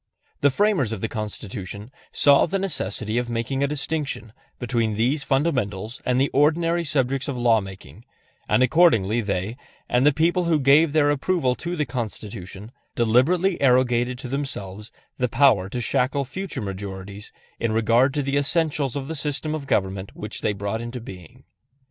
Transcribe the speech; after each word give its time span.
The 0.39 0.49
framers 0.49 0.91
of 0.91 1.01
the 1.01 1.07
Constitution 1.07 1.91
saw 2.11 2.47
the 2.47 2.57
necessity 2.57 3.19
of 3.19 3.29
making 3.29 3.61
a 3.61 3.67
distinction 3.67 4.33
between 4.57 4.95
these 4.95 5.23
fundamentals 5.23 6.01
and 6.03 6.19
the 6.19 6.29
ordinary 6.29 6.83
subjects 6.83 7.27
of 7.27 7.37
law 7.37 7.61
making, 7.61 8.05
and 8.49 8.63
accordingly 8.63 9.21
they, 9.21 9.57
and 9.87 10.03
the 10.03 10.11
people 10.11 10.45
who 10.45 10.59
gave 10.59 10.91
their 10.93 11.11
approval 11.11 11.53
to 11.53 11.75
the 11.75 11.85
Constitution, 11.85 12.71
deliberately 12.95 13.61
arrogated 13.61 14.17
to 14.17 14.27
themselves 14.27 14.91
the 15.19 15.29
power 15.29 15.69
to 15.69 15.79
shackle 15.79 16.25
future 16.25 16.63
majorities 16.63 17.31
in 17.59 17.71
regard 17.71 18.11
to 18.15 18.23
the 18.23 18.37
essentials 18.37 18.95
of 18.95 19.07
the 19.07 19.15
system 19.15 19.53
of 19.53 19.67
government 19.67 20.15
which 20.15 20.41
they 20.41 20.53
brought 20.53 20.81
into 20.81 20.99
being. 20.99 21.43